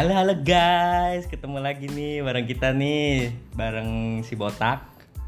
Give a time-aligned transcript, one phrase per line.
[0.00, 4.80] Halo halo guys, ketemu lagi nih bareng kita nih, bareng si Botak.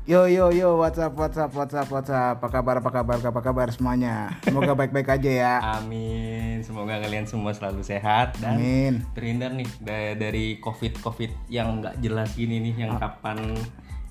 [0.08, 2.40] Yo yo yo, WhatsApp WhatsApp WhatsApp WhatsApp.
[2.40, 4.32] Apa kabar apa kabar apa kabar semuanya?
[4.40, 5.54] Semoga baik-baik aja ya.
[5.76, 9.04] Amin, semoga kalian semua selalu sehat dan Amin.
[9.12, 13.52] terhindar nih da- dari covid covid yang nggak jelas gini nih, yang kapan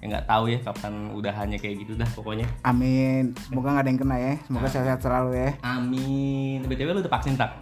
[0.05, 2.45] yang nggak tahu ya kapan udahannya kayak gitu dah pokoknya.
[2.69, 3.33] Amin.
[3.49, 4.33] Semoga nggak ada yang kena ya.
[4.45, 5.49] Semoga sehat-sehat selalu ya.
[5.65, 6.61] Amin.
[6.69, 7.57] btw lu udah vaksin tak?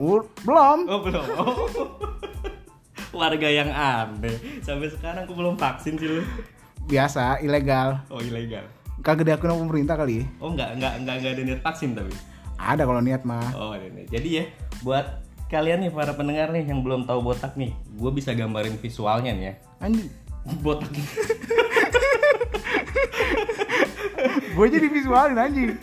[0.00, 0.88] Uh, belum.
[0.88, 1.24] Oh belum.
[3.20, 4.64] Warga yang aneh.
[4.64, 6.24] Sampai sekarang aku belum vaksin sih lu.
[6.88, 8.00] Biasa, ilegal.
[8.08, 8.64] Oh ilegal.
[9.04, 10.24] Kagak diakui sama pemerintah kali.
[10.40, 12.16] Oh nggak nggak nggak nggak ada niat vaksin tapi.
[12.56, 13.52] Ada kalau niat mah.
[13.52, 14.08] Oh ini.
[14.08, 14.44] Jadi ya
[14.80, 15.20] buat
[15.52, 19.44] kalian nih para pendengar nih yang belum tahu botak nih, gue bisa gambarin visualnya nih
[19.44, 19.54] ya.
[19.84, 20.08] Anjing.
[20.64, 20.88] Botak.
[24.56, 25.76] Gue jadi visualin anjing.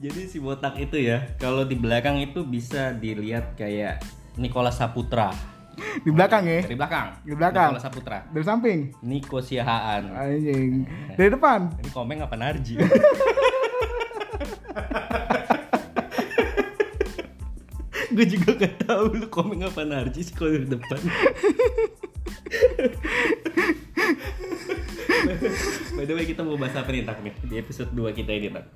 [0.00, 4.00] Jadi si botak itu ya, kalau di belakang itu bisa dilihat kayak
[4.36, 5.53] Nicholas Saputra.
[5.76, 6.60] Di belakang ya.
[6.64, 7.06] Dari belakang.
[7.22, 7.70] Di belakang.
[7.74, 8.18] Nicholas Saputra.
[8.30, 8.80] Dari samping.
[9.02, 10.02] Niko Siahaan.
[10.14, 10.86] Anjing.
[11.16, 11.70] Dari depan.
[11.80, 12.74] Ini komeng apa Narji?
[18.14, 21.00] gue juga gak tahu lu komeng apa Narji sih kalau dari depan.
[25.94, 28.54] By the way kita mau bahas apa nih tak nih di episode 2 kita ini
[28.54, 28.70] tak?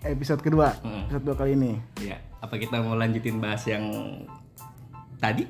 [0.00, 0.72] Episode kedua.
[0.80, 1.12] Mm.
[1.12, 1.76] Episode dua kali ini.
[2.00, 3.84] Ya, apa kita mau lanjutin bahas yang
[5.20, 5.44] tadi?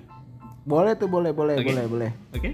[0.64, 1.66] Boleh tuh, boleh, boleh, Oke.
[1.72, 2.11] boleh, boleh.
[2.36, 2.50] Oke?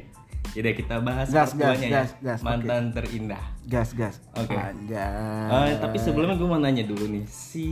[0.57, 2.09] Jadi kita bahas Gas, gas, ya.
[2.17, 3.45] gas, Mantan terindah.
[3.69, 4.25] Gas, gas.
[4.41, 4.57] Oke.
[4.57, 5.69] Anjay.
[5.69, 7.69] Eh, tapi sebelumnya gue mau nanya dulu nih, si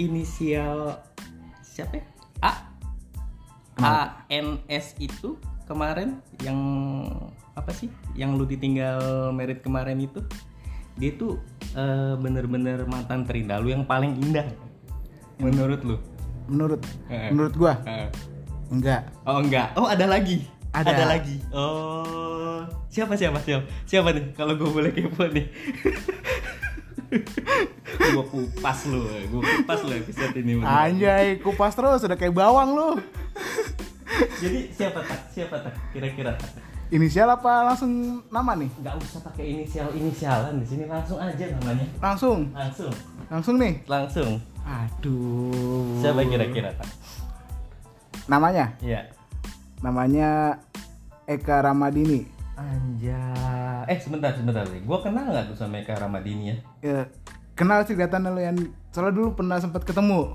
[0.00, 0.96] inisial
[1.60, 2.04] siapa ya?
[2.40, 2.52] A
[3.76, 5.36] A N S itu
[5.68, 6.56] kemarin yang
[7.52, 7.92] apa sih?
[8.16, 10.24] Yang lu ditinggal merit kemarin itu,
[10.96, 11.36] dia tuh
[11.76, 14.48] eh, bener-bener mantan terindah lu yang paling indah
[15.36, 15.96] menurut lu?
[16.46, 17.28] menurut Eh.
[17.34, 17.74] menurut gua
[18.68, 19.02] enggak.
[19.22, 21.04] Oh enggak, oh ada lagi, Ada.
[21.06, 21.36] lagi.
[21.50, 24.32] Oh siapa siapa siapa siapa nih?
[24.32, 25.46] Kalau gue boleh kepo nih.
[28.16, 30.58] gue kupas lu, gue kupas lu episode ini.
[30.58, 30.66] bener.
[30.66, 32.90] Anjay, kupas terus udah kayak bawang lu.
[34.40, 35.20] Jadi siapa tak?
[35.30, 35.74] Siapa tak?
[35.92, 36.50] Kira-kira tak?
[36.86, 38.70] Inisial apa langsung nama nih?
[38.78, 41.86] Nggak usah pakai inisial inisialan di sini langsung aja namanya.
[41.98, 42.92] Langsung, Langsung,
[43.26, 43.82] langsung nih.
[43.90, 44.38] langsung.
[44.62, 45.98] Aduh.
[45.98, 46.86] Siapa kira-kira tak?
[48.26, 48.74] Namanya?
[48.82, 49.06] Iya.
[49.82, 50.58] Namanya
[51.30, 52.26] Eka Ramadini.
[52.58, 53.86] Anjay.
[53.86, 54.82] Eh sebentar sebentar nih.
[54.82, 56.56] Gue kenal nggak tuh sama Eka Ramadini ya?
[56.82, 57.00] Ya,
[57.54, 58.58] kenal sih kelihatan lu yang
[58.90, 60.34] soalnya dulu pernah sempat ketemu.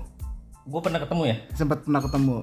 [0.64, 1.36] Gue pernah ketemu ya?
[1.52, 2.36] Sempat pernah ketemu.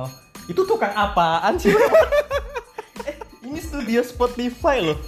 [0.00, 0.10] Oh,
[0.48, 1.70] itu tukang apaan sih?
[3.08, 3.14] eh,
[3.44, 4.98] ini studio Spotify loh.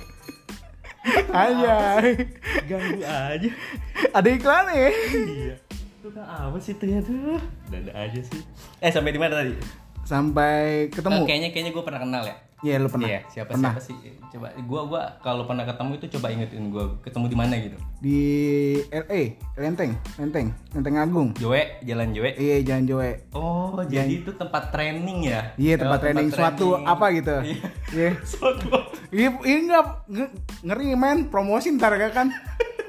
[1.35, 2.31] Anjay.
[2.69, 3.51] Ganggu aja.
[4.15, 4.93] Ada iklan nih.
[5.25, 5.55] iya.
[6.05, 7.41] Tukang apa sih ternyata?
[7.73, 8.41] Dada aja sih.
[8.77, 9.57] Eh, sampai di mana tadi?
[10.05, 11.25] Sampai ketemu.
[11.25, 12.37] Eh, kayaknya kayaknya gue pernah kenal ya.
[12.61, 13.09] Iya, lu pernah.
[13.09, 13.73] Iya, siapa Pernah.
[13.73, 13.97] siapa sih?
[14.33, 17.77] Coba gua gua kalau pernah ketemu itu coba ingetin gua ketemu di mana gitu.
[18.01, 18.21] Di
[18.89, 21.29] LA, Lenteng, Lenteng, Lenteng Agung.
[21.37, 22.33] Joe, Jalan Joe.
[22.33, 23.11] Iya, Jalan Joe.
[23.33, 25.53] Oh, jadi itu tempat training ya?
[25.61, 27.37] Iya, tempat Oh, training suatu apa gitu.
[27.45, 27.65] Iya.
[27.93, 28.11] Iya.
[28.33, 28.69] Suatu
[29.13, 30.33] Iya, ini nggak nge-
[30.65, 32.33] ngeri men, promosi ntar gak kan?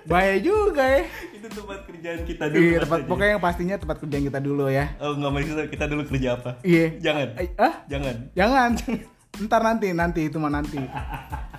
[0.05, 1.03] Bahaya juga ya.
[1.33, 2.61] itu tempat kerjaan kita dulu.
[2.61, 4.85] Iya, tempat pokoknya yang pastinya tempat kerjaan kita dulu ya.
[4.97, 6.51] Oh, nggak maksudnya kita dulu kerja apa?
[6.61, 6.85] Iya.
[6.99, 7.27] Jangan.
[7.35, 8.15] Eh, Ah, Jangan.
[8.31, 8.69] jangan.
[9.45, 10.79] Ntar nanti, nanti itu mah nanti.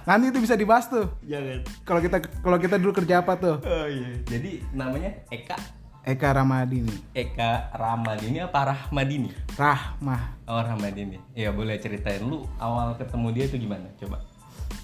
[0.02, 1.10] Nanti itu bisa dibahas tuh.
[1.22, 1.60] Jangan.
[1.82, 3.58] Kalau kita kalau kita dulu kerja apa tuh?
[3.58, 4.16] Oh iya.
[4.24, 5.58] Jadi namanya Eka
[6.02, 6.94] Eka Ramadini.
[7.12, 9.28] Eka Ramadini apa Rahmadini?
[9.52, 10.46] Rahmah.
[10.46, 11.18] Oh Rahmadini.
[11.32, 13.90] Iya boleh ceritain lu awal ketemu dia itu gimana?
[13.96, 14.22] Coba.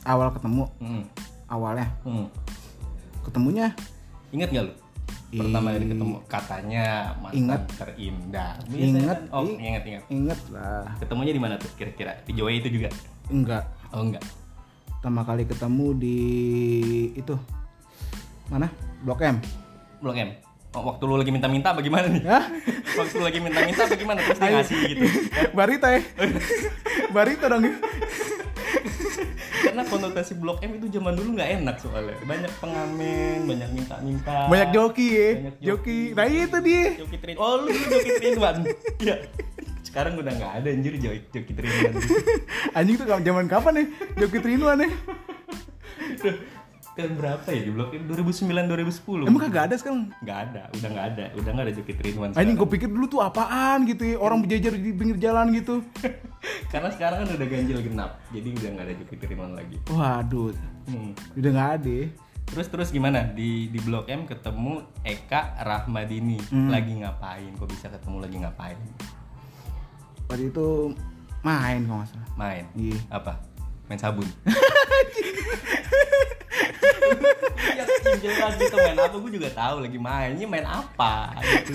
[0.03, 1.03] Awal ketemu, Hmm.
[1.47, 2.27] awalnya Hmm.
[3.23, 3.73] Ketemunya
[4.33, 4.75] Ingat gak lu?
[5.33, 6.85] Pertama kali ketemu katanya
[7.21, 7.63] mantan Ingat.
[7.81, 8.53] terindah.
[8.69, 9.21] Ingat, kan?
[9.33, 10.03] Oh i- ingat ingat.
[10.13, 10.85] inget lah.
[11.01, 12.21] Ketemunya di mana tuh kira-kira?
[12.25, 12.93] Di Joe itu juga?
[13.33, 13.65] Enggak.
[13.97, 14.25] Oh enggak.
[15.01, 16.19] Pertama kali ketemu di
[17.17, 17.35] itu
[18.53, 18.69] mana?
[19.05, 19.37] Blok M.
[20.05, 20.31] Blok M.
[20.73, 22.25] Oh, waktu lu lagi minta-minta bagaimana nih?
[22.25, 22.45] Hah?
[23.01, 25.05] waktu lu lagi minta-minta bagaimana terus dia ngasih gitu?
[25.53, 26.01] Barita ya.
[27.17, 27.69] Barita dong.
[29.73, 32.13] Karena konotasi Blok M itu zaman dulu nggak enak soalnya.
[32.29, 34.45] Banyak pengamen, banyak minta-minta.
[34.53, 35.29] Banyak joki ya.
[35.33, 36.01] Banyak Joki.
[36.13, 36.85] Nah itu dia.
[37.01, 37.35] Joki Trin.
[37.41, 38.57] Oh, lu Joki Trinwan.
[39.03, 39.17] Iya.
[39.81, 41.93] Sekarang udah nggak ada anjir Joki, Joki Trinwan.
[42.77, 43.87] Anjing tuh zaman kapan nih?
[44.21, 44.93] Joki Trinuan nih.
[46.93, 48.05] Tahun berapa ya di Blok M?
[48.05, 49.25] 2009 2010.
[49.25, 50.13] Emang kagak ada sekarang?
[50.21, 52.29] Nggak ada, udah nggak ada, udah nggak ada Joki Trinwan.
[52.37, 52.57] Anjing sekarang.
[52.61, 54.17] gue pikir dulu tuh apaan gitu ya.
[54.21, 55.81] Orang berjajar di pinggir jalan gitu.
[56.73, 59.77] Karena sekarang kan udah ganjil genap, jadi udah nggak ada Joki lagi.
[59.89, 60.53] Waduh.
[60.85, 61.13] Hmm.
[61.33, 61.99] Udah nggak ada.
[62.53, 66.69] Terus terus gimana di di Blok M ketemu Eka Rahmadini Hmm.
[66.69, 67.57] lagi ngapain?
[67.57, 68.77] Kok bisa ketemu lagi ngapain?
[70.29, 70.93] Waktu itu
[71.43, 72.29] Main kalau nggak salah.
[72.37, 72.65] Main.
[72.77, 72.99] Iya.
[73.09, 73.41] Apa?
[73.89, 74.29] Main sabun.
[77.63, 77.85] Iya,
[78.19, 81.73] jelas gitu main apa gue juga tahu lagi mainnya main apa gitu.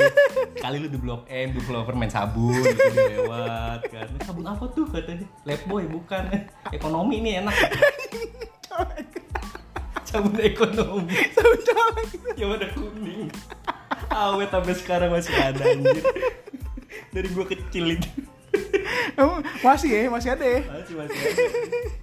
[0.57, 4.07] Kali lu di Blok M, di Flower main sabun gitu lewat kan.
[4.23, 5.27] Sabun apa tuh katanya?
[5.65, 6.47] Boy bukan.
[6.71, 7.55] Ekonomi nih enak.
[10.07, 11.15] Sabun ekonomi.
[11.35, 12.07] Sabun colek.
[12.37, 13.27] Yang warna kuning.
[14.07, 16.03] Awet sampai sekarang masih ada anjir.
[17.11, 18.09] Dari gua kecil itu.
[19.65, 20.61] Masih ya, masih ada ya.
[20.63, 21.41] Masih masih ada.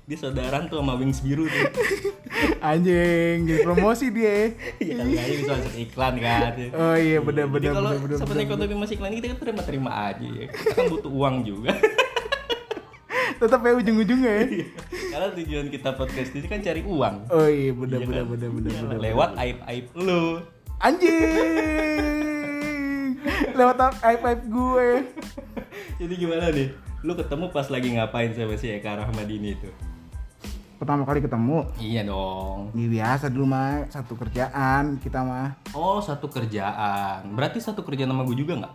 [0.04, 1.64] Dia saudaraan tuh sama Wings biru tuh.
[2.64, 4.56] Anjing, jadi promosi dia.
[4.80, 6.50] Iya kali aja bisa masuk iklan kan.
[6.72, 10.26] Oh iya, bener Jadi bener kalau sebenarnya ekonomi masih iklan kita kan terima terima aja
[10.26, 10.46] ya.
[10.48, 11.72] Kita kan butuh uang juga.
[13.40, 14.66] Tetap ya ujung-ujungnya ya.
[15.12, 17.14] Karena tujuan kita podcast ini kan cari uang.
[17.28, 18.32] Oh iya, bener Iya bener kan?
[18.32, 18.98] bener bener Iya, bener.
[19.02, 20.24] Lewat aib aib lu.
[20.80, 21.14] Anjing.
[23.58, 24.88] Lewat aib aib gue.
[26.00, 26.68] Jadi gimana nih?
[27.04, 29.68] Lu ketemu pas lagi ngapain sama si Eka Rahmadini itu?
[30.74, 32.74] Pertama kali ketemu, Iya dong.
[32.74, 35.54] ini biasa dulu mah satu kerjaan kita mah.
[35.70, 37.30] Oh satu kerjaan.
[37.32, 38.74] Berarti satu kerjaan sama gue juga nggak?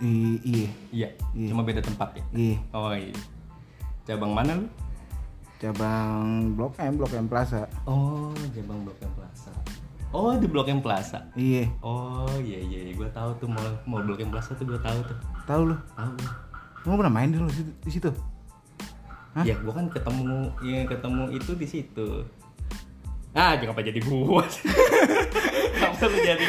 [0.00, 1.08] I- iya, Iya.
[1.36, 1.48] Iya.
[1.52, 2.24] Cuma beda tempat ya.
[2.32, 2.56] iya.
[2.72, 3.12] Oh iya.
[4.02, 4.66] Cabang mana lu?
[5.60, 7.68] Cabang Blok M, Blok M Plaza.
[7.84, 9.52] Oh, cabang Blok M Plaza.
[10.10, 11.20] Oh, di Blok M Plaza.
[11.36, 14.98] Iya, Oh, iya iya, gue tahu tuh mau mau Blok M Plaza tuh gue tahu
[15.04, 15.18] tuh.
[15.44, 15.76] tahu lu.
[15.94, 16.16] Tahu.
[16.82, 18.08] Lu pernah main dulu di situ?
[19.30, 19.44] Hah?
[19.44, 22.08] Ya, gue kan ketemu ya ketemu itu di situ.
[23.30, 24.42] Ah, jangan apa jadi gua.
[25.78, 26.44] Kenapa lu jadi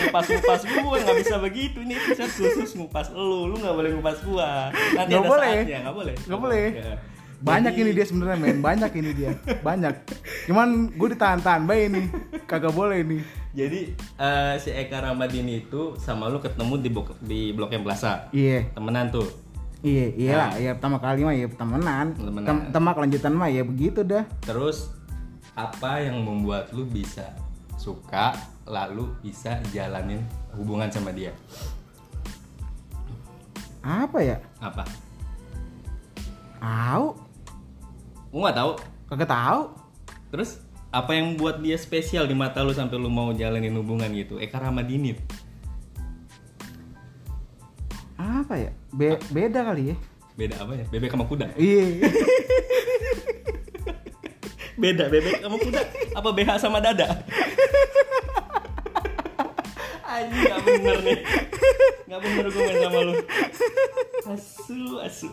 [0.00, 0.96] ngupas-ngupas gua?
[0.96, 3.52] Nggak bisa begitu nih episode khusus ngupas lu.
[3.52, 4.72] Lu nggak boleh ngupas gua.
[4.96, 5.56] Nanti Nggak ada boleh.
[5.60, 6.14] saatnya, nggak boleh.
[6.24, 6.66] Nggak boleh.
[6.72, 6.94] Ya.
[7.42, 9.30] Banyak Jadi- ini dia sebenarnya men, banyak ini dia,
[9.60, 9.94] banyak.
[10.46, 12.06] Cuman gue ditahan-tahan bayi ini,
[12.46, 13.18] kagak boleh nih.
[13.50, 18.30] Jadi eh, si Eka Ramadini itu sama lu ketemu di Blok di Blok M Plaza.
[18.30, 19.26] Iya, Temenan tuh.
[19.82, 20.50] Iya, iya lah.
[20.56, 22.06] Ya pertama kali mah ya temenan.
[22.14, 22.46] Temenan.
[22.46, 24.24] Tem- Tema kelanjutan mah ya begitu dah.
[24.46, 24.94] Terus
[25.52, 27.34] apa yang membuat lu bisa
[27.76, 28.32] suka
[28.64, 30.22] lalu bisa jalanin
[30.54, 31.34] hubungan sama dia?
[33.82, 34.38] Apa ya?
[34.62, 34.86] Apa?
[36.62, 37.06] Tahu?
[38.30, 38.72] Lu nggak tahu?
[39.10, 39.62] Kagak tahu.
[40.30, 40.62] Terus
[40.94, 44.38] apa yang buat dia spesial di mata lu sampai lu mau jalanin hubungan gitu?
[44.38, 45.18] Eka Ramadini.
[48.42, 48.70] Apa ya?
[48.90, 49.96] Be- beda kali ya.
[50.34, 50.84] Beda apa ya?
[50.90, 51.46] Bebek sama kuda.
[51.54, 52.10] Iya.
[54.82, 55.80] Beda bebek sama kuda.
[56.16, 57.06] Apa BH sama dada?
[60.12, 61.18] Anjing gak bener nih.
[62.10, 63.14] Gak bener gue main sama lu.
[64.22, 65.28] Asu, asu.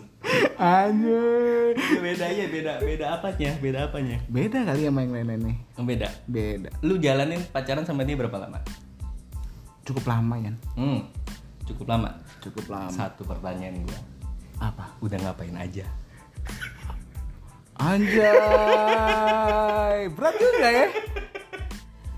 [0.56, 1.74] Anjir.
[1.76, 3.52] Ya beda aja, beda beda apanya?
[3.60, 4.18] Beda apanya?
[4.30, 5.58] Beda kali sama yang lain-lain nih.
[5.82, 6.08] Beda.
[6.30, 6.70] Beda.
[6.86, 8.60] Lu jalanin pacaran sama dia berapa lama?
[9.84, 10.54] Cukup lama ya.
[10.78, 11.02] Hmm,
[11.70, 12.10] cukup lama.
[12.42, 12.90] Cukup lama.
[12.90, 14.00] Satu pertanyaan gua.
[14.60, 14.90] Apa?
[15.00, 15.86] Udah ngapain aja?
[18.70, 20.02] Anjay.
[20.12, 20.88] Berat juga ya.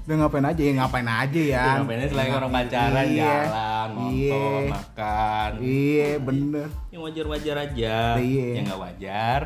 [0.01, 1.61] Udah ngapain aja ya ngapain aja ya.
[1.61, 3.21] Udah ngapain aja selain orang pacaran, Iya.
[3.45, 4.65] jalan, nonton, Iya.
[4.67, 5.51] makan.
[5.61, 6.67] Iya, bener.
[6.89, 7.95] Yang wajar-wajar aja.
[8.17, 8.47] Iya.
[8.57, 9.41] Yang nggak wajar,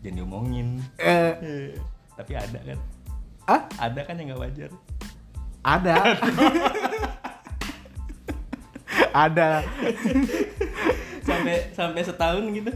[0.00, 0.68] jangan diomongin.
[0.96, 1.76] Eh,
[2.16, 2.78] Tapi ada kan?
[3.44, 4.70] ah, Ada kan yang nggak wajar?
[5.60, 5.94] ada.
[9.12, 9.62] ada.
[11.20, 12.70] Sampai sampai setahun gitu?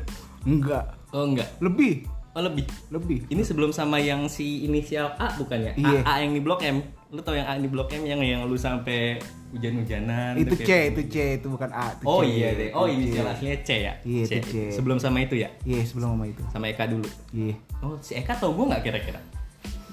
[0.45, 0.95] Enggak.
[1.11, 1.49] Oh enggak.
[1.59, 2.65] Lebih, Oh lebih.
[2.89, 3.19] lebih.
[3.27, 5.75] Ini sebelum sama yang si inisial A bukannya?
[5.75, 6.01] Iya.
[6.05, 6.85] A, A yang di Blok M.
[7.09, 9.17] Lu tau yang A di Blok M yang yang lu sampai
[9.51, 10.37] hujan-hujanan.
[10.37, 11.97] Itu C, itu C, itu bukan A.
[11.97, 12.31] Itu Oh C.
[12.31, 12.71] iya deh.
[12.73, 13.33] Oh inisial C.
[13.33, 13.93] aslinya C ya?
[14.05, 14.55] Iya, itu C.
[14.71, 15.49] Sebelum sama itu ya?
[15.65, 16.43] Iya, sebelum sama itu.
[16.53, 17.09] Sama Eka dulu.
[17.33, 17.57] Iya.
[17.81, 19.21] Oh si Eka tau gue nggak kira-kira?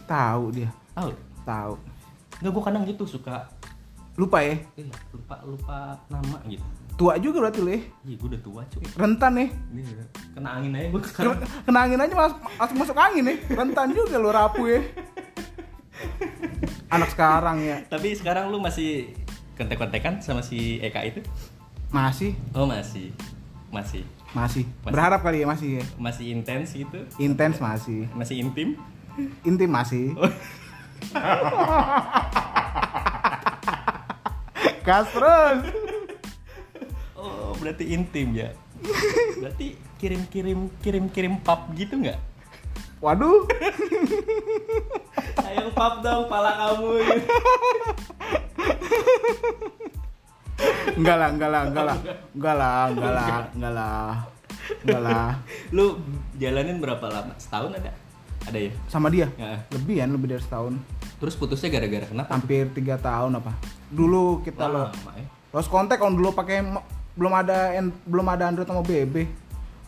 [0.06, 1.10] Tahu dia, Tahu?
[1.42, 1.74] tahu.
[2.36, 3.48] Nggak gue kadang gitu suka
[4.16, 4.56] Lupa ya.
[4.76, 6.64] eh, lupa lupa nama gitu.
[6.96, 7.80] Tua juga berarti lu ya.
[8.02, 8.84] Iya gue udah tua cuy.
[8.96, 9.46] Rentan ya.
[9.52, 11.36] Ini udah kena angin aja gue Kena, sekarang.
[11.68, 13.34] kena angin aja masuk, masuk masuk angin ya.
[13.52, 14.80] Rentan juga lu rapuh ya.
[16.96, 17.78] Anak sekarang ya.
[17.86, 19.12] Tapi sekarang lu masih
[19.56, 21.20] kontek-kontekan sama si Eka itu?
[21.92, 23.12] Masih, Oh masih,
[23.70, 24.64] masih, masih.
[24.72, 24.88] Masih.
[24.88, 25.84] Berharap kali ya masih ya.
[25.96, 28.08] masih intens gitu, Intens masih.
[28.12, 28.76] masih intim.
[29.44, 30.16] Intim masih.
[30.16, 30.32] Oh.
[34.86, 35.60] Gas terus.
[37.18, 38.54] Oh berarti intim ya?
[39.42, 42.22] Berarti kirim-kirim kirim-kirim pap gitu nggak?
[43.02, 43.50] Waduh.
[45.42, 47.02] Ayo pap dong, pala kamu.
[47.02, 47.34] gitu.
[50.96, 51.98] Enggak lah, enggak lah, enggak lah.
[52.32, 54.10] Enggak lah, enggak lah, enggak lah.
[54.86, 55.28] Enggak lah.
[55.74, 55.86] Lu
[56.38, 57.34] jalanin berapa lama?
[57.42, 57.92] Setahun ada?
[58.46, 58.72] Ada ya?
[58.88, 59.28] Sama dia.
[59.36, 59.66] Ya.
[59.74, 60.78] Lebih ya, lebih dari setahun.
[61.16, 62.30] Terus putusnya gara-gara kenapa?
[62.36, 63.56] Hampir tiga tahun apa.
[63.88, 65.28] Dulu kita lo Lama ya.
[65.56, 66.60] lost kontak kalau dulu pakai
[67.16, 69.24] belum ada en- belum ada Android sama BB.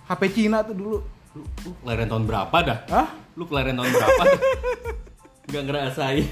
[0.07, 0.97] HP Cina tuh dulu.
[1.35, 2.77] Lu, lu kelahiran tahun berapa dah?
[2.87, 3.07] Hah?
[3.35, 4.23] Lu kelahiran tahun berapa?
[5.51, 6.25] Nggak ngerasain.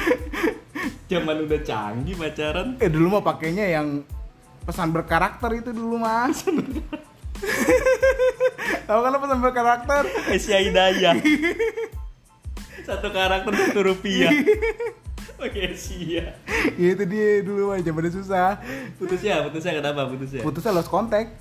[1.10, 2.68] Zaman udah canggih pacaran.
[2.80, 4.02] Eh dulu mah pakainya yang
[4.64, 6.42] pesan berkarakter itu dulu mas.
[8.88, 10.02] Tahu kan lo pesan berkarakter?
[10.28, 11.14] Asia Hidayah.
[12.82, 14.30] Satu karakter satu rupiah.
[15.44, 16.36] Oke Asia.
[16.76, 18.60] Ya itu dia dulu mah zamannya susah.
[18.96, 20.44] Putusnya, putusnya kenapa putusnya?
[20.44, 21.32] Putusnya lost contact.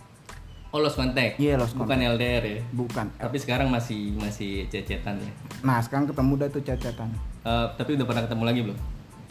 [0.69, 1.36] Oh lost contact.
[1.36, 2.60] Iya, lost Bukan LDR ya.
[2.72, 3.10] Bukan.
[3.17, 5.31] Tapi sekarang masih masih cecetan ya.
[5.62, 7.10] Nah sekarang ketemu dah tuh cacatan.
[7.41, 8.77] Eh, tapi udah pernah ketemu lagi belum?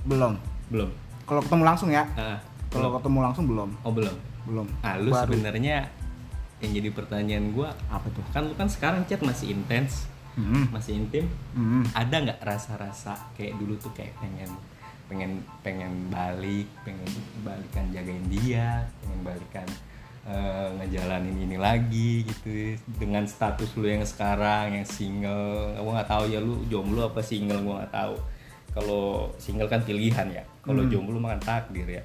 [0.05, 0.33] Belum.
[0.69, 0.91] Belum.
[1.25, 2.05] Kalau ketemu langsung ya.
[2.13, 2.37] Ah,
[2.69, 3.71] Kalau ketemu langsung belum.
[3.81, 4.17] oh belum.
[4.45, 4.67] Belum.
[4.81, 5.89] Ah, lu sebenarnya
[6.59, 8.25] yang jadi pertanyaan gua Apa tuh?
[8.35, 10.71] kan lu kan sekarang chat masih intens, Hmm.
[10.71, 11.27] masih intim.
[11.53, 11.83] Hmm.
[11.91, 14.47] Ada nggak rasa-rasa kayak dulu tuh kayak pengen
[15.11, 17.11] pengen pengen balik, pengen
[17.43, 19.67] balikan jagain dia, pengen balikan
[20.29, 26.25] eh, ngejalanin ini lagi gitu dengan status lu yang sekarang yang single gua nggak tahu
[26.29, 28.15] ya lu jomblo apa single gua nggak tahu
[28.77, 29.05] kalau
[29.41, 32.05] single kan pilihan ya kalau jomblo mah kan takdir ya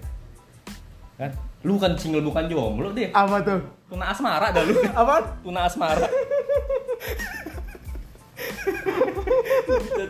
[1.19, 1.29] kan
[1.67, 3.59] lu kan single bukan jomblo deh Apa tuh?
[3.91, 4.73] tuna asmara dah lu
[5.03, 5.15] Apa?
[5.43, 6.07] tuna asmara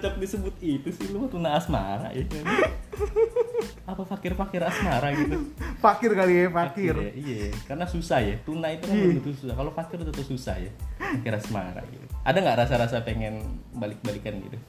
[0.04, 2.28] cocok disebut itu sih lu tuna asmara ya
[3.90, 5.40] apa fakir fakir asmara gitu
[5.80, 6.92] Fakir kali ya, fakir.
[6.96, 9.16] ya, iya karena susah ya tuna itu kan Iya.
[9.16, 13.00] betul susah kalau fakir itu tuh susah ya fakir asmara gitu ada nggak rasa rasa
[13.00, 13.40] pengen
[13.72, 14.60] balik balikan gitu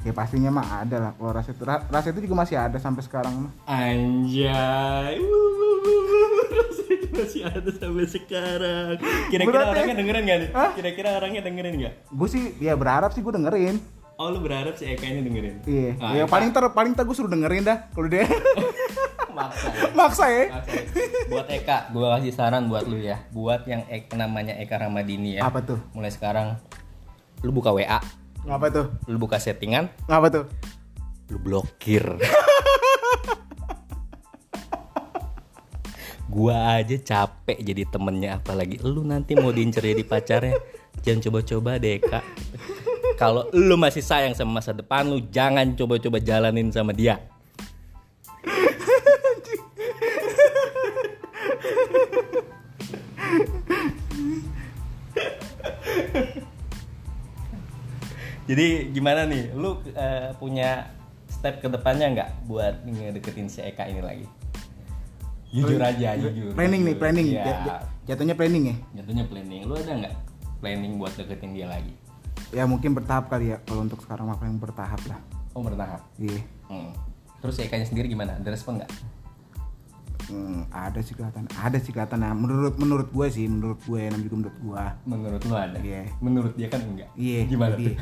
[0.00, 1.60] Ya pastinya mah ada lah kalau rasa itu.
[1.60, 3.52] Ra- Rasa itu juga masih ada sampai sekarang mah.
[3.68, 5.49] Anjay, wuh.
[7.16, 8.94] Masih ada sampai sekarang.
[9.28, 9.72] Kira-kira Berat ya?
[9.72, 10.50] orangnya dengerin gak nih?
[10.52, 10.70] Hah?
[10.72, 11.94] Kira-kira orangnya dengerin gak?
[12.08, 13.76] Gue sih ya berharap sih gue dengerin.
[14.14, 15.54] Oh lu berharap si Eka ini dengerin?
[15.64, 15.90] Iya.
[15.96, 18.28] Ah, ya paling ter paling ter gue suruh dengerin dah kalau dia
[19.30, 19.84] Maksa ya.
[19.96, 20.44] maksa ya.
[20.52, 20.82] Maksa ya.
[21.32, 23.24] Buat Eka, gue kasih saran buat lu ya.
[23.30, 25.46] Buat yang Eka, namanya Eka Ramadini ya.
[25.46, 25.78] Apa tuh?
[25.96, 26.58] Mulai sekarang,
[27.40, 28.02] lu buka WA,
[28.44, 28.86] Ngapa tuh?
[29.06, 30.44] lu buka settingan, Ngapa tuh?
[31.30, 32.04] lu blokir.
[36.30, 40.54] Gua aja capek jadi temennya apalagi lu nanti mau diincer jadi pacarnya.
[41.02, 42.22] Jangan coba-coba deh kak.
[43.18, 47.18] Kalau lu masih sayang sama masa depan lu jangan coba-coba jalanin sama dia.
[58.50, 59.54] Jadi gimana nih?
[59.54, 60.90] Lu eh, punya
[61.30, 64.39] step ke depannya nggak buat ngedeketin si Eka ini lagi
[65.50, 67.00] jujur aja jujur Planning nih, jujur.
[67.00, 67.26] planning.
[67.28, 67.42] Iya.
[67.42, 68.76] Ja- ja- Jatuhnya planning ya.
[68.96, 69.60] Jatuhnya planning.
[69.64, 70.14] Lu ada nggak
[70.58, 71.94] planning buat deketin dia lagi?
[72.50, 73.62] Ya mungkin bertahap kali ya.
[73.62, 75.18] Kalau untuk sekarang mah paling bertahap lah.
[75.52, 76.02] Oh bertahap.
[76.16, 76.42] Iya.
[76.66, 76.90] Hmm.
[77.38, 78.34] Terus Ekanya sendiri gimana?
[78.34, 78.90] Ada respon nggak?
[80.26, 81.50] Hmm, ada sih kelihatan.
[81.50, 82.18] Ada sih kelihatan.
[82.18, 84.82] Nah, menurut menurut gue sih, menurut gue, nam juga menurut gue.
[85.04, 85.78] Menurut lu ada?
[85.80, 86.02] Iya.
[86.22, 87.10] Menurut dia kan enggak?
[87.18, 87.40] Iya.
[87.46, 87.90] Gimana itu dia.
[87.90, 87.96] tuh?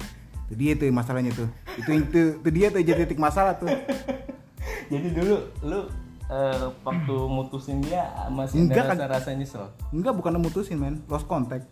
[0.45, 1.49] Itu dia tuh masalahnya tuh.
[1.77, 3.69] Itu itu, itu dia tuh jadi titik masalah tuh.
[4.93, 5.81] Jadi dulu lu
[6.29, 8.97] eh, waktu mutusin dia masih Enggak, ada kan.
[9.09, 9.65] rasa-rasa nyesel.
[9.91, 11.65] Enggak bukan mutusin men, lost contact.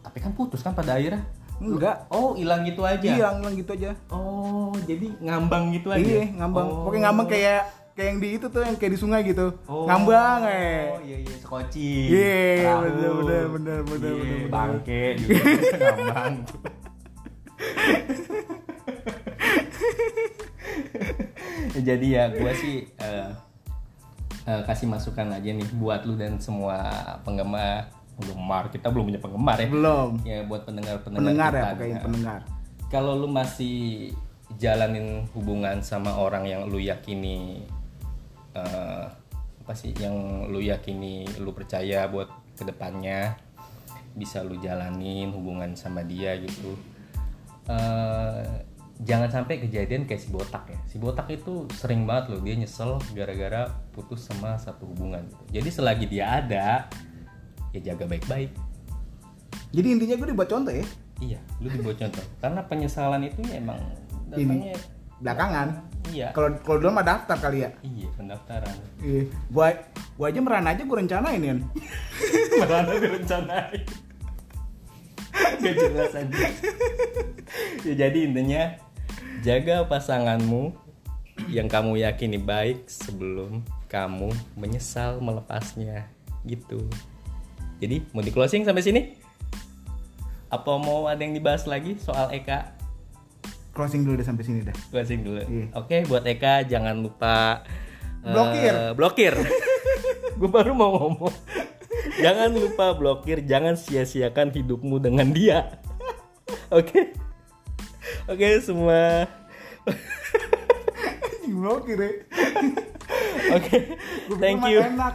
[0.00, 1.26] Tapi kan putus kan pada akhirnya.
[1.56, 2.04] Enggak.
[2.08, 3.00] Oh hilang gitu aja.
[3.00, 3.96] Iya, hilang gitu aja.
[4.08, 6.04] Oh jadi ngambang gitu aja.
[6.04, 6.66] Iya, ngambang.
[6.68, 6.84] Oh.
[6.84, 7.60] Pokoknya ngambang kayak
[7.96, 9.46] kayak yang di itu tuh yang kayak di sungai gitu.
[9.64, 9.88] Oh.
[9.88, 10.92] Ngambang eh.
[10.92, 11.90] Oh iya iya sekoci.
[12.12, 12.84] Iya, Perahu.
[12.84, 14.52] bener, bener, bener, bener, Iya, bener, bener.
[14.52, 15.40] Bangke juga
[15.96, 16.34] ngambang.
[21.76, 23.28] Jadi ya gue sih eh,
[24.46, 26.78] eh, kasih masukan aja nih buat lu dan semua
[27.26, 29.68] penggemar penggemar kita belum punya penggemar ya.
[29.68, 30.10] Belum.
[30.24, 31.70] Ya buat pendengar Pendengar ya, kita.
[31.76, 32.40] pokoknya pendengar.
[32.88, 34.08] Kalau lu masih
[34.56, 37.66] jalanin hubungan sama orang yang lu yakini
[38.56, 39.04] eh,
[39.66, 43.34] apa sih yang lu yakini lu percaya buat ke depannya
[44.16, 46.72] bisa lu jalanin hubungan sama dia gitu
[47.66, 48.46] Eh,
[49.04, 52.96] jangan sampai kejadian kayak si botak ya si botak itu sering banget loh dia nyesel
[53.12, 55.60] gara-gara putus sama satu hubungan gitu.
[55.60, 56.88] jadi selagi dia ada
[57.76, 58.52] ya jaga baik-baik
[59.74, 60.86] Jadi intinya gue dibuat contoh ya.
[61.20, 62.24] Iya, lu dibuat contoh.
[62.40, 63.76] Karena penyesalan itu ya emang
[64.30, 64.72] datangnya
[65.16, 65.68] Belakangan.
[66.12, 66.28] Iya.
[66.36, 67.70] Kalau kalau dulu mah daftar kali ya.
[67.80, 68.76] Iya, pendaftaran.
[69.00, 69.22] Iya.
[69.48, 69.72] Gua
[70.16, 71.58] gua aja merana aja gue rencanain kan.
[72.60, 73.82] Merana direncanain.
[75.60, 76.48] Gak jelas aja.
[77.84, 78.85] ya jadi intinya
[79.46, 80.74] jaga pasanganmu
[81.46, 86.10] yang kamu yakini baik sebelum kamu menyesal melepasnya
[86.42, 86.82] gitu.
[87.78, 89.00] Jadi mau di closing sampai sini?
[90.50, 92.74] Apa mau ada yang dibahas lagi soal Eka?
[93.70, 94.74] Closing dulu deh sampai sini dah.
[94.90, 95.38] Closing dulu.
[95.46, 95.66] Iya.
[95.78, 97.62] Oke, buat Eka jangan lupa
[98.26, 98.74] eh, Blokir.
[98.98, 99.34] blokir.
[100.42, 101.34] Gue baru mau ngomong.
[102.16, 105.76] jangan lupa blokir jangan sia-siakan hidupmu dengan dia
[106.72, 107.25] oke
[108.26, 109.30] oke semua
[111.46, 112.10] blokir ya
[113.56, 113.78] oke
[114.42, 115.14] thank you enak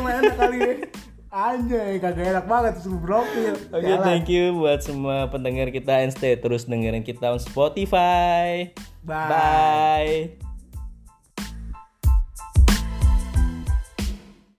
[0.00, 0.74] mah enak kali ya
[1.28, 3.52] Anjay, kagak enak banget terus blokir.
[3.68, 8.72] Oke, thank you buat semua pendengar kita and stay terus dengerin kita on Spotify.
[9.04, 9.28] Bye.
[9.28, 10.47] Bye.